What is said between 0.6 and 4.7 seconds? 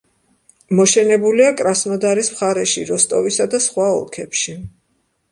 მოშენებულია კრასნოდარის მხარეში, როსტოვისა და სხვა ოლქებში.